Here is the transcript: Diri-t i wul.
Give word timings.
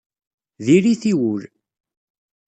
Diri-t 0.65 1.03
i 1.11 1.13
wul. 1.19 1.43